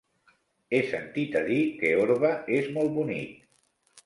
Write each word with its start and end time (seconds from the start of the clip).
He 0.71 0.79
sentit 0.91 1.37
a 1.41 1.43
dir 1.49 1.59
que 1.83 1.93
Orba 2.07 2.33
és 2.63 2.73
molt 2.79 2.97
bonic. 2.97 3.39